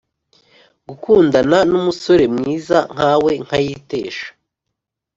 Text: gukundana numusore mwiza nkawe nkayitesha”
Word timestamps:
gukundana 0.87 1.57
numusore 1.69 2.23
mwiza 2.35 2.77
nkawe 2.93 3.31
nkayitesha” 3.43 4.27